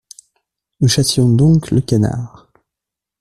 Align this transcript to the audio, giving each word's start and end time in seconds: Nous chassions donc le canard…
Nous 0.79 0.87
chassions 0.87 1.29
donc 1.29 1.69
le 1.69 1.79
canard… 1.79 2.51